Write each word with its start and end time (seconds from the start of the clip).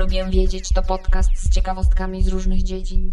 Lubię 0.00 0.26
wiedzieć 0.30 0.68
to 0.68 0.82
podcast 0.82 1.30
z 1.34 1.54
ciekawostkami 1.54 2.22
z 2.22 2.28
różnych 2.28 2.62
dziedzin. 2.62 3.12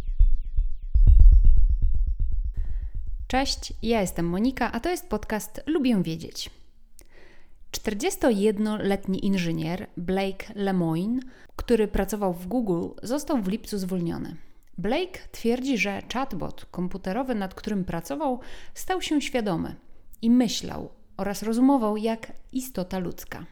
Cześć, 3.27 3.73
ja 3.81 4.01
jestem 4.01 4.25
Monika, 4.25 4.71
a 4.71 4.79
to 4.79 4.89
jest 4.89 5.09
podcast 5.09 5.61
Lubię 5.65 6.03
wiedzieć. 6.03 6.49
41-letni 7.71 9.25
inżynier 9.25 9.87
Blake 9.97 10.45
Lemoine, 10.55 11.19
który 11.55 11.87
pracował 11.87 12.33
w 12.33 12.47
Google, 12.47 12.87
został 13.03 13.41
w 13.41 13.47
lipcu 13.47 13.77
zwolniony. 13.77 14.35
Blake 14.77 15.19
twierdzi, 15.31 15.77
że 15.77 16.01
chatbot 16.13 16.65
komputerowy, 16.65 17.35
nad 17.35 17.53
którym 17.53 17.85
pracował, 17.85 18.39
stał 18.73 19.01
się 19.01 19.21
świadomy 19.21 19.75
i 20.21 20.29
myślał 20.29 20.89
oraz 21.17 21.43
rozumował 21.43 21.97
jak 21.97 22.31
istota 22.51 22.99
ludzka. 22.99 23.45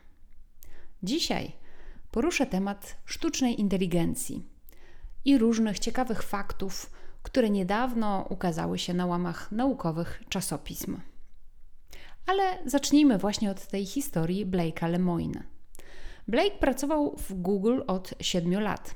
Dzisiaj 1.03 1.64
poruszę 2.15 2.45
temat 2.45 2.97
sztucznej 3.05 3.61
inteligencji 3.61 4.45
i 5.25 5.37
różnych 5.37 5.79
ciekawych 5.79 6.23
faktów, 6.23 6.91
które 7.23 7.49
niedawno 7.49 8.25
ukazały 8.29 8.79
się 8.79 8.93
na 8.93 9.05
łamach 9.05 9.51
naukowych 9.51 10.23
czasopism. 10.29 10.97
Ale 12.25 12.43
zacznijmy 12.65 13.17
właśnie 13.17 13.51
od 13.51 13.67
tej 13.67 13.85
historii 13.85 14.45
Blake'a 14.45 14.89
Lemoine. 14.89 15.43
Blake 16.27 16.57
pracował 16.59 17.17
w 17.17 17.33
Google 17.33 17.81
od 17.87 18.13
7 18.19 18.61
lat, 18.61 18.95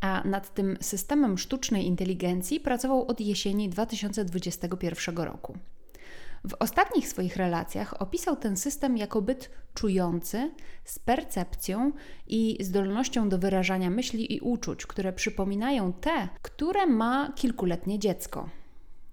a 0.00 0.22
nad 0.24 0.54
tym 0.54 0.76
systemem 0.80 1.38
sztucznej 1.38 1.86
inteligencji 1.86 2.60
pracował 2.60 3.06
od 3.06 3.20
jesieni 3.20 3.68
2021 3.68 5.16
roku. 5.16 5.58
W 6.44 6.54
ostatnich 6.58 7.08
swoich 7.08 7.36
relacjach 7.36 8.02
opisał 8.02 8.36
ten 8.36 8.56
system 8.56 8.96
jako 8.96 9.22
byt 9.22 9.50
czujący, 9.74 10.50
z 10.84 10.98
percepcją 10.98 11.92
i 12.26 12.58
zdolnością 12.60 13.28
do 13.28 13.38
wyrażania 13.38 13.90
myśli 13.90 14.34
i 14.34 14.40
uczuć, 14.40 14.86
które 14.86 15.12
przypominają 15.12 15.92
te, 15.92 16.28
które 16.42 16.86
ma 16.86 17.32
kilkuletnie 17.36 17.98
dziecko. 17.98 18.48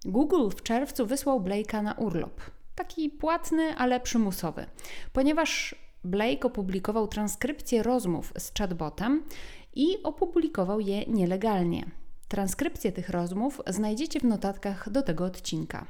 Google 0.05 0.49
w 0.49 0.63
czerwcu 0.63 1.05
wysłał 1.05 1.41
Blake'a 1.41 1.83
na 1.83 1.93
urlop. 1.93 2.41
Taki 2.75 3.09
płatny, 3.09 3.75
ale 3.77 3.99
przymusowy, 3.99 4.65
ponieważ 5.13 5.75
Blake 6.03 6.47
opublikował 6.47 7.07
transkrypcję 7.07 7.83
rozmów 7.83 8.33
z 8.37 8.51
chatbotem 8.57 9.23
i 9.75 10.03
opublikował 10.03 10.79
je 10.79 11.05
nielegalnie. 11.05 11.85
Transkrypcję 12.27 12.91
tych 12.91 13.09
rozmów 13.09 13.61
znajdziecie 13.67 14.19
w 14.19 14.23
notatkach 14.23 14.89
do 14.89 15.01
tego 15.01 15.25
odcinka. 15.25 15.85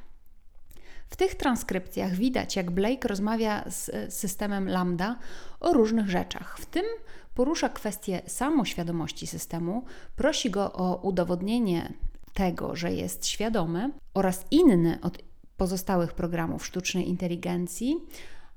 W 1.10 1.16
tych 1.16 1.36
transkrypcjach 1.36 2.14
widać, 2.16 2.56
jak 2.56 2.72
Blake 2.72 3.08
rozmawia 3.08 3.64
z 3.68 4.14
systemem 4.14 4.70
Lambda 4.70 5.18
o 5.60 5.74
różnych 5.74 6.10
rzeczach, 6.10 6.58
w 6.60 6.66
tym 6.66 6.86
porusza 7.36 7.70
kwestię 7.70 8.22
samoświadomości 8.28 9.28
systemu, 9.28 9.84
prosi 10.16 10.50
go 10.50 10.74
o 10.74 10.96
udowodnienie 10.96 11.94
tego, 12.34 12.76
że 12.76 12.94
jest 12.94 13.28
świadomy 13.28 13.92
oraz 14.14 14.46
inny 14.52 14.98
od 15.02 15.18
pozostałych 15.58 16.14
programów 16.14 16.66
sztucznej 16.66 17.10
inteligencji. 17.10 17.98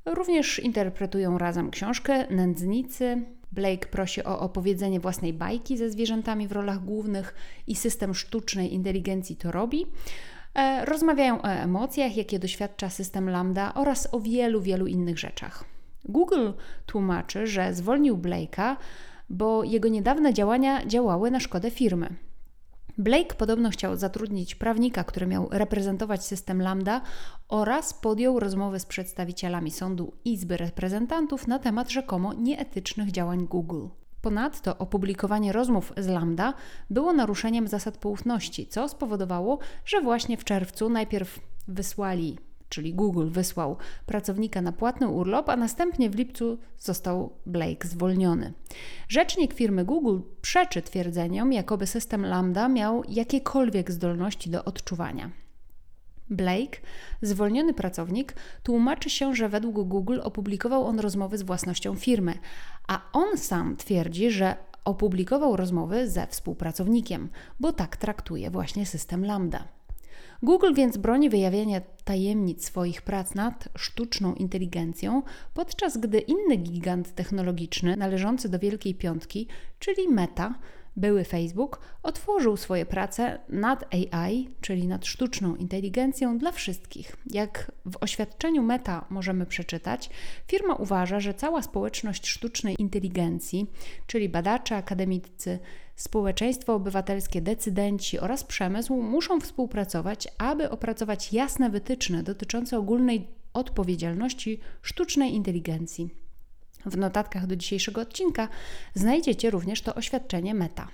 Również 0.04 0.58
interpretują 0.58 1.38
razem 1.38 1.70
książkę 1.70 2.26
Nędznicy. 2.30 3.24
Blake 3.52 3.88
prosi 3.88 4.24
o 4.24 4.40
opowiedzenie 4.40 5.00
własnej 5.00 5.32
bajki 5.32 5.76
ze 5.78 5.90
zwierzętami 5.90 6.48
w 6.48 6.52
rolach 6.52 6.84
głównych 6.84 7.34
i 7.66 7.76
system 7.76 8.14
sztucznej 8.14 8.74
inteligencji 8.74 9.36
to 9.36 9.52
robi. 9.52 9.86
E, 10.58 10.84
rozmawiają 10.84 11.42
o 11.42 11.48
emocjach, 11.48 12.16
jakie 12.16 12.38
doświadcza 12.38 12.90
system 12.90 13.30
Lambda 13.30 13.74
oraz 13.74 14.08
o 14.14 14.20
wielu, 14.20 14.60
wielu 14.60 14.86
innych 14.86 15.18
rzeczach. 15.18 15.64
Google 16.04 16.50
tłumaczy, 16.86 17.46
że 17.46 17.74
zwolnił 17.74 18.18
Blake'a, 18.18 18.76
bo 19.30 19.64
jego 19.64 19.88
niedawne 19.88 20.34
działania 20.34 20.86
działały 20.86 21.30
na 21.30 21.40
szkodę 21.40 21.70
firmy. 21.70 22.08
Blake 22.98 23.34
podobno 23.34 23.70
chciał 23.70 23.96
zatrudnić 23.96 24.54
prawnika, 24.54 25.04
który 25.04 25.26
miał 25.26 25.48
reprezentować 25.50 26.24
system 26.24 26.62
Lambda 26.62 27.00
oraz 27.48 27.94
podjął 27.94 28.40
rozmowy 28.40 28.80
z 28.80 28.86
przedstawicielami 28.86 29.70
sądu 29.70 30.12
Izby 30.24 30.56
Reprezentantów 30.56 31.46
na 31.46 31.58
temat 31.58 31.90
rzekomo 31.90 32.34
nieetycznych 32.34 33.10
działań 33.10 33.46
Google. 33.46 33.86
Ponadto 34.22 34.78
opublikowanie 34.78 35.52
rozmów 35.52 35.92
z 35.96 36.06
Lambda 36.06 36.54
było 36.90 37.12
naruszeniem 37.12 37.68
zasad 37.68 37.98
poufności, 37.98 38.66
co 38.66 38.88
spowodowało, 38.88 39.58
że 39.84 40.00
właśnie 40.00 40.36
w 40.36 40.44
czerwcu 40.44 40.90
najpierw 40.90 41.40
wysłali, 41.68 42.38
czyli 42.68 42.94
Google 42.94 43.30
wysłał 43.30 43.76
pracownika 44.06 44.62
na 44.62 44.72
płatny 44.72 45.08
urlop, 45.08 45.48
a 45.48 45.56
następnie 45.56 46.10
w 46.10 46.14
lipcu 46.14 46.58
został 46.78 47.32
Blake 47.46 47.88
zwolniony. 47.88 48.52
Rzecznik 49.08 49.54
firmy 49.54 49.84
Google 49.84 50.20
przeczy 50.42 50.82
twierdzeniom, 50.82 51.52
jakoby 51.52 51.86
system 51.86 52.26
Lambda 52.26 52.68
miał 52.68 53.02
jakiekolwiek 53.08 53.90
zdolności 53.90 54.50
do 54.50 54.64
odczuwania. 54.64 55.30
Blake, 56.30 56.80
zwolniony 57.22 57.74
pracownik, 57.74 58.34
tłumaczy 58.62 59.10
się, 59.10 59.34
że 59.34 59.48
według 59.48 59.88
Google 59.88 60.20
opublikował 60.22 60.86
on 60.86 61.00
rozmowy 61.00 61.38
z 61.38 61.42
własnością 61.42 61.94
firmy, 61.94 62.34
a 62.88 63.00
on 63.12 63.38
sam 63.38 63.76
twierdzi, 63.76 64.30
że 64.30 64.56
opublikował 64.84 65.56
rozmowy 65.56 66.10
ze 66.10 66.26
współpracownikiem, 66.26 67.28
bo 67.60 67.72
tak 67.72 67.96
traktuje 67.96 68.50
właśnie 68.50 68.86
system 68.86 69.24
Lambda. 69.24 69.68
Google 70.42 70.74
więc 70.74 70.96
broni 70.96 71.30
wyjawiania 71.30 71.80
tajemnic 72.04 72.64
swoich 72.64 73.02
prac 73.02 73.34
nad 73.34 73.68
sztuczną 73.76 74.34
inteligencją, 74.34 75.22
podczas 75.54 75.98
gdy 75.98 76.18
inny 76.18 76.56
gigant 76.56 77.14
technologiczny 77.14 77.96
należący 77.96 78.48
do 78.48 78.58
Wielkiej 78.58 78.94
Piątki, 78.94 79.48
czyli 79.78 80.08
Meta, 80.08 80.54
były 80.98 81.24
Facebook, 81.24 81.80
otworzył 82.02 82.56
swoje 82.56 82.86
prace 82.86 83.38
nad 83.48 83.94
AI, 83.94 84.48
czyli 84.60 84.86
nad 84.86 85.06
sztuczną 85.06 85.56
inteligencją 85.56 86.38
dla 86.38 86.52
wszystkich. 86.52 87.16
Jak 87.30 87.72
w 87.84 87.96
oświadczeniu 88.00 88.62
Meta 88.62 89.04
możemy 89.10 89.46
przeczytać, 89.46 90.10
firma 90.48 90.74
uważa, 90.74 91.20
że 91.20 91.34
cała 91.34 91.62
społeczność 91.62 92.28
sztucznej 92.28 92.76
inteligencji, 92.78 93.66
czyli 94.06 94.28
badacze, 94.28 94.76
akademicy, 94.76 95.58
społeczeństwo 95.96 96.74
obywatelskie, 96.74 97.40
decydenci 97.40 98.18
oraz 98.18 98.44
przemysł 98.44 99.02
muszą 99.02 99.40
współpracować, 99.40 100.28
aby 100.38 100.70
opracować 100.70 101.32
jasne 101.32 101.70
wytyczne 101.70 102.22
dotyczące 102.22 102.78
ogólnej 102.78 103.26
odpowiedzialności 103.52 104.60
sztucznej 104.82 105.34
inteligencji. 105.34 106.27
W 106.86 106.96
notatkach 106.96 107.46
do 107.46 107.56
dzisiejszego 107.56 108.00
odcinka 108.00 108.48
znajdziecie 108.94 109.50
również 109.50 109.82
to 109.82 109.94
oświadczenie 109.94 110.54
Meta. 110.54 110.88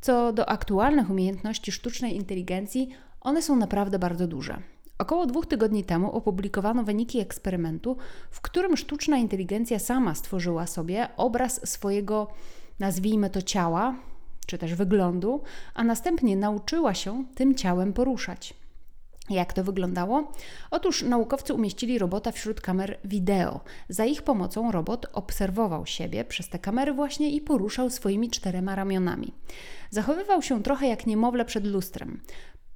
Co 0.00 0.32
do 0.32 0.48
aktualnych 0.48 1.10
umiejętności 1.10 1.72
sztucznej 1.72 2.16
inteligencji, 2.16 2.88
one 3.20 3.42
są 3.42 3.56
naprawdę 3.56 3.98
bardzo 3.98 4.26
duże. 4.26 4.62
Około 4.98 5.26
dwóch 5.26 5.46
tygodni 5.46 5.84
temu 5.84 6.12
opublikowano 6.12 6.84
wyniki 6.84 7.20
eksperymentu, 7.20 7.96
w 8.30 8.40
którym 8.40 8.76
sztuczna 8.76 9.16
inteligencja 9.16 9.78
sama 9.78 10.14
stworzyła 10.14 10.66
sobie 10.66 11.08
obraz 11.16 11.70
swojego, 11.70 12.28
nazwijmy 12.78 13.30
to 13.30 13.42
ciała, 13.42 13.94
czy 14.46 14.58
też 14.58 14.74
wyglądu, 14.74 15.42
a 15.74 15.84
następnie 15.84 16.36
nauczyła 16.36 16.94
się 16.94 17.24
tym 17.34 17.54
ciałem 17.54 17.92
poruszać. 17.92 18.54
Jak 19.30 19.52
to 19.52 19.64
wyglądało? 19.64 20.32
Otóż 20.70 21.02
naukowcy 21.02 21.54
umieścili 21.54 21.98
robota 21.98 22.32
wśród 22.32 22.60
kamer 22.60 22.98
wideo. 23.04 23.60
Za 23.88 24.04
ich 24.04 24.22
pomocą 24.22 24.72
robot 24.72 25.06
obserwował 25.12 25.86
siebie 25.86 26.24
przez 26.24 26.48
te 26.48 26.58
kamery 26.58 26.92
właśnie 26.92 27.30
i 27.30 27.40
poruszał 27.40 27.90
swoimi 27.90 28.30
czterema 28.30 28.74
ramionami. 28.74 29.32
Zachowywał 29.90 30.42
się 30.42 30.62
trochę 30.62 30.88
jak 30.88 31.06
niemowlę 31.06 31.44
przed 31.44 31.64
lustrem. 31.64 32.20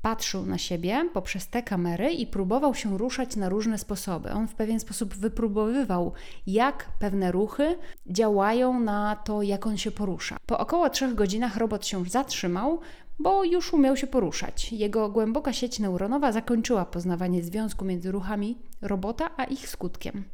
Patrzył 0.03 0.47
na 0.47 0.59
siebie 0.59 1.09
poprzez 1.13 1.49
te 1.49 1.63
kamery 1.63 2.13
i 2.13 2.27
próbował 2.27 2.75
się 2.75 2.99
ruszać 2.99 3.37
na 3.37 3.49
różne 3.49 3.79
sposoby. 3.79 4.31
On 4.31 4.49
w 4.49 4.55
pewien 4.55 4.81
sposób 4.81 5.15
wypróbowywał, 5.15 6.13
jak 6.47 6.89
pewne 6.99 7.33
ruchy 7.33 7.79
działają 8.07 8.81
na 8.81 9.17
to, 9.17 9.43
jak 9.43 9.67
on 9.67 9.77
się 9.79 9.91
porusza. 9.91 10.37
Po 10.47 10.59
około 10.59 10.91
trzech 10.91 11.15
godzinach 11.15 11.57
robot 11.57 11.87
się 11.87 12.05
zatrzymał, 12.05 12.81
bo 13.19 13.45
już 13.45 13.73
umiał 13.73 13.97
się 13.97 14.07
poruszać. 14.07 14.73
Jego 14.73 15.09
głęboka 15.09 15.53
sieć 15.53 15.79
neuronowa 15.79 16.33
zakończyła 16.33 16.85
poznawanie 16.85 17.43
związku 17.43 17.85
między 17.85 18.13
ruchami 18.13 18.59
robota 18.81 19.31
a 19.37 19.45
ich 19.45 19.69
skutkiem. 19.69 20.25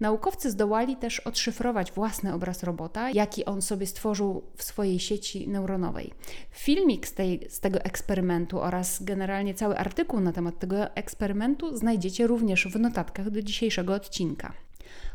Naukowcy 0.00 0.50
zdołali 0.50 0.96
też 0.96 1.20
odszyfrować 1.20 1.92
własny 1.92 2.34
obraz 2.34 2.62
robota, 2.62 3.10
jaki 3.10 3.44
on 3.44 3.62
sobie 3.62 3.86
stworzył 3.86 4.42
w 4.56 4.62
swojej 4.62 4.98
sieci 4.98 5.48
neuronowej. 5.48 6.12
Filmik 6.50 7.06
z, 7.06 7.14
tej, 7.14 7.46
z 7.50 7.60
tego 7.60 7.78
eksperymentu 7.78 8.60
oraz 8.60 9.02
generalnie 9.02 9.54
cały 9.54 9.78
artykuł 9.78 10.20
na 10.20 10.32
temat 10.32 10.58
tego 10.58 10.94
eksperymentu 10.94 11.76
znajdziecie 11.76 12.26
również 12.26 12.66
w 12.66 12.80
notatkach 12.80 13.30
do 13.30 13.42
dzisiejszego 13.42 13.94
odcinka. 13.94 14.52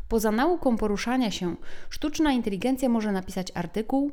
Poza 0.08 0.32
nauką 0.32 0.76
poruszania 0.76 1.30
się, 1.30 1.56
sztuczna 1.90 2.32
inteligencja 2.32 2.88
może 2.88 3.12
napisać 3.12 3.52
artykuł, 3.54 4.12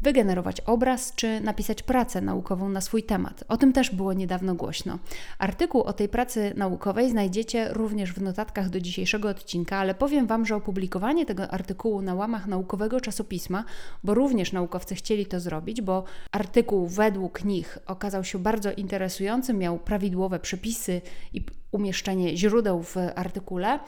wygenerować 0.00 0.60
obraz 0.60 1.14
czy 1.14 1.40
napisać 1.40 1.82
pracę 1.82 2.20
naukową 2.20 2.68
na 2.68 2.80
swój 2.80 3.02
temat. 3.02 3.44
O 3.48 3.56
tym 3.56 3.72
też 3.72 3.90
było 3.90 4.12
niedawno 4.12 4.54
głośno. 4.54 4.98
Artykuł 5.38 5.82
o 5.82 5.92
tej 5.92 6.08
pracy 6.08 6.52
naukowej 6.56 7.10
znajdziecie 7.10 7.68
również 7.72 8.12
w 8.12 8.22
notatkach 8.22 8.70
do 8.70 8.80
dzisiejszego 8.80 9.28
odcinka, 9.28 9.76
ale 9.76 9.94
powiem 9.94 10.26
Wam, 10.26 10.46
że 10.46 10.56
opublikowanie 10.56 11.26
tego 11.26 11.50
artykułu 11.50 12.02
na 12.02 12.14
łamach 12.14 12.46
naukowego 12.46 13.00
czasopisma, 13.00 13.64
bo 14.04 14.14
również 14.14 14.52
naukowcy 14.52 14.94
chcieli 14.94 15.26
to 15.26 15.40
zrobić, 15.40 15.82
bo 15.82 16.04
artykuł 16.32 16.86
według 16.86 17.44
nich 17.44 17.78
okazał 17.86 18.24
się 18.24 18.38
bardzo 18.38 18.72
interesujący, 18.72 19.54
miał 19.54 19.78
prawidłowe 19.78 20.38
przepisy 20.38 21.00
i 21.32 21.44
umieszczenie 21.74 22.36
źródeł 22.36 22.82
w 22.82 22.96
artykule. 23.14 23.80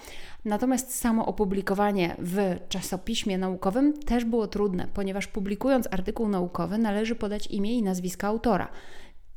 Natomiast 0.44 0.94
samo 0.94 1.26
opublikowanie 1.26 2.16
w 2.18 2.56
czasopiśmie 2.68 3.38
naukowym 3.38 4.02
też 4.02 4.24
było 4.24 4.46
trudne, 4.46 4.88
ponieważ 4.94 5.26
publikując 5.26 5.88
artykuł 5.90 6.28
naukowy 6.28 6.78
należy 6.78 7.14
podać 7.14 7.46
imię 7.46 7.78
i 7.78 7.82
nazwisko 7.82 8.26
autora. 8.26 8.68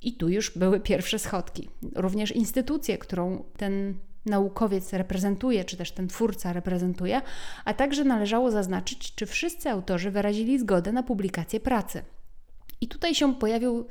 I 0.02 0.14
tu 0.14 0.30
już 0.30 0.58
były 0.58 0.80
pierwsze 0.80 1.20
schodki. 1.20 1.70
Również 1.96 2.32
instytucję, 2.32 2.98
którą 2.98 3.44
ten 3.58 3.94
naukowiec 4.26 4.94
reprezentuje, 4.94 5.66
czy 5.66 5.78
też 5.78 5.92
ten 5.92 6.08
twórca 6.08 6.54
reprezentuje, 6.54 7.22
a 7.66 7.74
także 7.74 8.04
należało 8.04 8.52
zaznaczyć, 8.52 9.16
czy 9.16 9.26
wszyscy 9.26 9.70
autorzy 9.70 10.12
wyrazili 10.12 10.60
zgodę 10.60 10.92
na 10.92 11.04
publikację 11.04 11.60
pracy. 11.60 12.02
I 12.82 12.88
tutaj 12.88 13.16
się 13.16 13.36
pojawił 13.36 13.86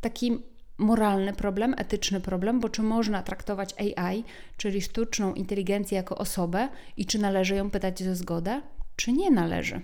taki 0.00 0.38
moralny 0.80 1.32
problem, 1.32 1.74
etyczny 1.78 2.20
problem, 2.20 2.60
bo 2.60 2.68
czy 2.68 2.82
można 2.82 3.22
traktować 3.22 3.74
AI, 3.78 4.24
czyli 4.56 4.82
sztuczną 4.82 5.34
inteligencję, 5.34 5.96
jako 5.96 6.18
osobę 6.18 6.68
i 6.96 7.06
czy 7.06 7.18
należy 7.18 7.54
ją 7.54 7.70
pytać 7.70 8.02
ze 8.02 8.16
zgodę, 8.16 8.62
czy 8.96 9.12
nie 9.12 9.30
należy. 9.30 9.80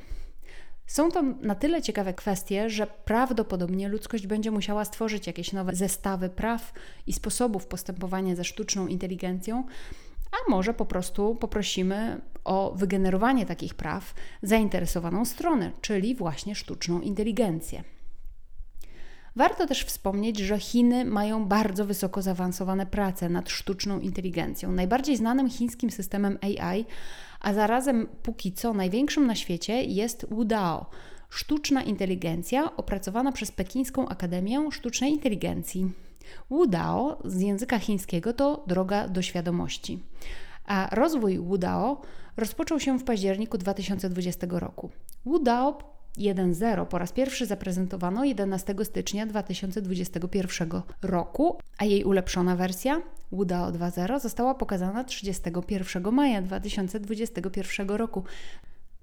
Są 0.87 1.10
to 1.10 1.22
na 1.22 1.54
tyle 1.54 1.82
ciekawe 1.82 2.14
kwestie, 2.14 2.70
że 2.70 2.87
prawdopodobnie 2.87 3.88
ludzkość 3.88 4.26
będzie 4.26 4.50
musiała 4.50 4.84
stworzyć 4.84 5.26
jakieś 5.26 5.52
nowe 5.52 5.75
zestawy 5.75 6.28
praw 6.28 6.72
i 7.06 7.12
sposobów 7.12 7.66
postępowania 7.66 8.37
ze 8.37 8.44
sztuczną 8.44 8.87
inteligencją, 8.87 9.64
a 10.32 10.50
może 10.50 10.75
po 10.75 10.87
prostu 10.87 11.34
poprosimy 11.34 12.20
o 12.44 12.72
wygenerowanie 12.76 13.46
takich 13.46 13.75
praw 13.75 14.14
zainteresowaną 14.43 15.25
stronę, 15.25 15.72
czyli 15.81 16.14
właśnie 16.14 16.54
sztuczną 16.54 17.00
inteligencję. 17.00 17.95
Warto 19.37 19.67
też 19.67 19.85
wspomnieć, 19.85 20.38
że 20.38 20.59
Chiny 20.59 21.05
mają 21.05 21.47
bardzo 21.47 21.85
wysoko 21.85 22.23
zaawansowane 22.23 22.87
prace 22.87 23.29
nad 23.29 23.50
sztuczną 23.50 24.00
inteligencją. 24.00 24.73
Najbardziej 24.73 25.17
znanym 25.17 25.50
chińskim 25.50 25.91
systemem 25.91 26.38
AI, 26.43 26.85
a 27.41 27.53
zarazem 27.53 28.09
póki 28.23 28.53
co 28.53 28.75
największym 28.75 29.27
na 29.27 29.35
świecie 29.35 29.83
jest 29.83 30.27
Wudao. 30.31 30.87
Sztuczna 31.31 31.83
inteligencja 31.83 32.77
opracowana 32.77 33.33
przez 33.33 33.53
Pekińską 33.53 34.09
Akademię 34.09 34.69
Sztucznej 34.73 35.12
Inteligencji. 35.12 35.93
Wudao 36.50 37.23
z 37.25 37.41
języka 37.41 37.79
chińskiego 37.79 38.32
to 38.32 38.65
droga 38.67 39.09
do 39.09 39.23
świadomości. 39.23 39.99
A 40.65 40.89
rozwój 40.93 41.39
Wudao 41.39 42.03
rozpoczął 42.37 42.81
się 42.81 42.99
w 42.99 43.05
październiku 43.05 43.59
2020 43.59 44.47
roku. 44.50 44.91
Wudao 45.25 45.95
1.0 46.19 46.87
po 46.87 46.99
raz 46.99 47.13
pierwszy 47.13 47.47
zaprezentowano 47.47 48.25
11 48.25 48.75
stycznia 48.85 49.27
2021 49.27 50.83
roku, 51.03 51.59
a 51.79 51.85
jej 51.85 52.05
ulepszona 52.05 52.57
wersja 52.57 53.03
UDAO 53.31 53.73
2.0 53.73 54.21
została 54.21 54.55
pokazana 54.55 55.05
31 55.05 56.13
maja 56.13 56.43
2021 56.43 57.89
roku. 57.89 58.25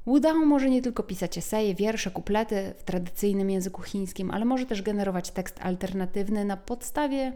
UDAO 0.05 0.45
może 0.45 0.69
nie 0.69 0.81
tylko 0.81 1.03
pisać 1.03 1.37
eseje, 1.37 1.75
wiersze, 1.75 2.11
kuplety 2.11 2.73
w 2.77 2.83
tradycyjnym 2.83 3.49
języku 3.49 3.81
chińskim, 3.81 4.31
ale 4.31 4.45
może 4.45 4.65
też 4.65 4.81
generować 4.81 5.31
tekst 5.31 5.59
alternatywny 5.61 6.45
na 6.45 6.57
podstawie 6.57 7.33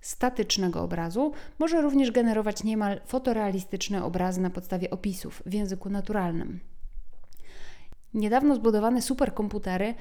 statycznego 0.00 0.82
obrazu. 0.82 1.32
Może 1.58 1.82
również 1.82 2.10
generować 2.10 2.64
niemal 2.64 3.00
fotorealistyczne 3.06 4.04
obrazy 4.04 4.40
na 4.40 4.50
podstawie 4.50 4.90
opisów 4.90 5.42
w 5.46 5.54
języku 5.54 5.90
naturalnym 5.90 6.73
niedawno 8.14 8.54
zbudowane 8.54 9.02
superkomputery 9.02 9.94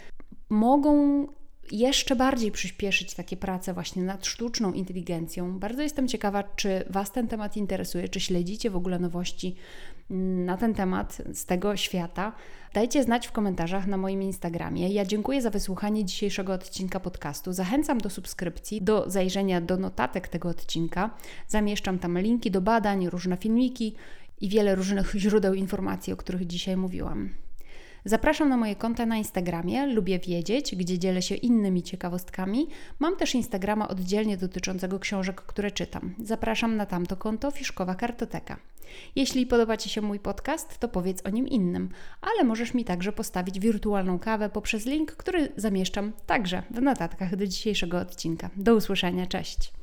mogą 0.50 1.27
jeszcze 1.71 2.15
bardziej 2.15 2.51
przyspieszyć 2.51 3.13
takie 3.13 3.38
prace 3.38 3.74
właśnie 3.74 4.04
nad 4.04 4.25
sztuczną 4.25 4.74
inteligencją. 4.74 5.60
Bardzo 5.60 5.81
jestem 5.81 6.07
ciekawa, 6.07 6.44
czy 6.44 6.83
Was 6.89 7.12
ten 7.12 7.27
temat 7.27 7.57
interesuje, 7.57 8.10
czy 8.10 8.19
śledzicie 8.19 8.69
w 8.69 8.75
ogóle 8.75 9.00
nowości 9.00 9.56
mm, 10.12 10.45
na 10.45 10.57
ten 10.57 10.74
temat 10.74 11.21
z 11.33 11.45
tego 11.45 11.77
świata. 11.77 12.33
Dajcie 12.74 13.04
znać 13.04 13.27
w 13.27 13.31
komentarzach 13.31 13.88
na 13.88 13.98
moim 13.98 14.24
Instagramie. 14.24 14.89
Ja 14.89 15.06
dziękuję 15.06 15.42
za 15.42 15.50
wysłuchanie 15.50 16.06
dzisiejszego 16.06 16.54
odcinka 16.54 17.00
podcastu. 17.00 17.54
Zachęcam 17.54 17.98
do 17.98 18.10
subskrypcji, 18.10 18.81
do 18.81 19.10
zajrzenia 19.10 19.62
do 19.62 19.77
notatek 19.77 20.27
tego 20.27 20.50
odcinka. 20.50 21.10
Zamieszczam 21.48 22.00
tam 22.00 22.19
linki 22.19 22.51
do 22.51 22.62
badań, 22.62 23.10
różne 23.10 23.38
filmiki 23.38 23.95
i 24.42 24.50
wiele 24.50 24.75
różnych 24.75 25.13
źródeł 25.15 25.54
informacji, 25.54 26.13
o 26.13 26.18
których 26.18 26.48
dzisiaj 26.48 26.77
mówiłam. 26.77 27.30
Zapraszam 28.05 28.50
na 28.50 28.57
moje 28.57 28.75
konta 28.75 29.05
na 29.05 29.17
Instagramie, 29.17 29.88
lubię 29.88 30.19
wiedzieć, 30.19 30.75
gdzie 30.75 31.00
dzielę 31.00 31.21
się 31.21 31.35
innymi 31.35 31.83
ciekawostkami. 31.83 32.67
Mam 33.00 33.15
też 33.15 33.35
Instagrama 33.35 33.88
oddzielnie 33.88 34.38
dotyczącego 34.38 35.00
książek, 35.00 35.41
które 35.41 35.71
czytam. 35.71 36.15
Zapraszam 36.23 36.75
na 36.75 36.85
tamto 36.85 37.17
konto 37.17 37.51
Fiszkowa 37.51 37.95
Kartoteka. 37.95 38.57
Jeśli 39.15 39.45
podoba 39.45 39.77
Ci 39.77 39.89
się 39.89 40.01
mój 40.01 40.19
podcast, 40.19 40.77
to 40.77 40.88
powiedz 40.88 41.25
o 41.25 41.29
nim 41.29 41.47
innym, 41.47 41.89
ale 42.21 42.44
możesz 42.44 42.73
mi 42.73 42.85
także 42.85 43.11
postawić 43.11 43.59
wirtualną 43.59 44.19
kawę 44.19 44.50
poprzez 44.50 44.85
link, 44.85 45.11
który 45.11 45.51
zamieszczam 45.57 46.13
także 46.25 46.63
w 46.71 46.81
notatkach 46.81 47.35
do 47.35 47.47
dzisiejszego 47.47 48.00
odcinka. 48.00 48.50
Do 48.55 48.75
usłyszenia, 48.75 49.27
cześć! 49.27 49.82